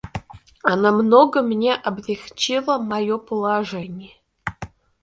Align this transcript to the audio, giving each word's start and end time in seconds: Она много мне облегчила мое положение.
Она 0.63 0.91
много 0.91 1.43
мне 1.43 1.75
облегчила 1.75 2.79
мое 2.79 3.19
положение. 3.19 4.15